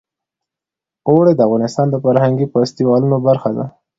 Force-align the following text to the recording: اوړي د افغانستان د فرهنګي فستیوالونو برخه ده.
اوړي 1.09 1.33
د 1.35 1.41
افغانستان 1.47 1.87
د 1.91 1.95
فرهنګي 2.03 2.45
فستیوالونو 2.53 3.17
برخه 3.27 3.49
ده. 3.57 3.65